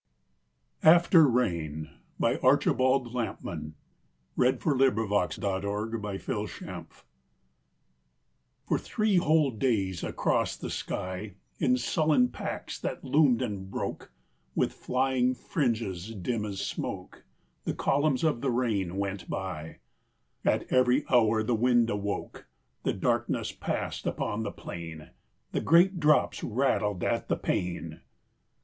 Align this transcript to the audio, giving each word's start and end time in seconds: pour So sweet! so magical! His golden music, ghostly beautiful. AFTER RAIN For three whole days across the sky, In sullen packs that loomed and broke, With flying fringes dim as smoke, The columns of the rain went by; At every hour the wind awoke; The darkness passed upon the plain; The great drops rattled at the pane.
pour 0.81 0.93
So 0.93 0.99
sweet! 0.99 1.09
so 1.11 1.19
magical! 2.19 2.71
His 2.71 2.75
golden 2.75 3.13
music, 3.13 3.43
ghostly 4.35 4.89
beautiful. 4.89 5.15
AFTER 5.15 5.59
RAIN 5.61 6.87
For 8.65 8.79
three 8.79 9.17
whole 9.17 9.51
days 9.51 10.03
across 10.03 10.57
the 10.57 10.71
sky, 10.71 11.35
In 11.59 11.77
sullen 11.77 12.29
packs 12.29 12.79
that 12.79 13.03
loomed 13.03 13.43
and 13.43 13.69
broke, 13.69 14.11
With 14.55 14.73
flying 14.73 15.35
fringes 15.35 16.15
dim 16.15 16.45
as 16.45 16.61
smoke, 16.61 17.23
The 17.65 17.75
columns 17.75 18.23
of 18.23 18.41
the 18.41 18.49
rain 18.49 18.97
went 18.97 19.29
by; 19.29 19.77
At 20.43 20.73
every 20.73 21.05
hour 21.11 21.43
the 21.43 21.53
wind 21.53 21.91
awoke; 21.91 22.47
The 22.81 22.93
darkness 22.93 23.51
passed 23.51 24.07
upon 24.07 24.41
the 24.41 24.51
plain; 24.51 25.11
The 25.51 25.61
great 25.61 25.99
drops 25.99 26.43
rattled 26.43 27.03
at 27.03 27.27
the 27.27 27.37
pane. 27.37 27.99